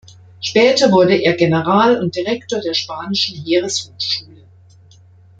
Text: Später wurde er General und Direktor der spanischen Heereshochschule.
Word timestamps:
Später 0.41 0.91
wurde 0.91 1.13
er 1.15 1.33
General 1.33 2.01
und 2.01 2.15
Direktor 2.15 2.59
der 2.59 2.73
spanischen 2.73 3.45
Heereshochschule. 3.45 4.45